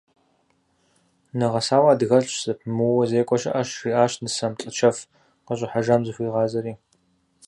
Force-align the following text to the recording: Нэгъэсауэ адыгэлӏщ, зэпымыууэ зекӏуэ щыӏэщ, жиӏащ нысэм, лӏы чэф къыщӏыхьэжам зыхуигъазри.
Нэгъэсауэ 1.37 1.89
адыгэлӏщ, 1.93 2.35
зэпымыууэ 2.45 3.03
зекӏуэ 3.09 3.37
щыӏэщ, 3.41 3.69
жиӏащ 3.81 4.13
нысэм, 4.23 4.53
лӏы 4.61 4.71
чэф 4.77 4.97
къыщӏыхьэжам 5.45 6.01
зыхуигъазри. 6.05 6.73